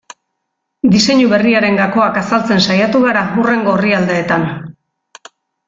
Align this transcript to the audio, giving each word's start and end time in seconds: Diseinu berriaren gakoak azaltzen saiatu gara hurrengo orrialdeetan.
Diseinu 0.95 1.27
berriaren 1.33 1.77
gakoak 1.81 2.17
azaltzen 2.23 2.65
saiatu 2.69 3.03
gara 3.05 3.23
hurrengo 3.37 3.73
orrialdeetan. 3.77 4.49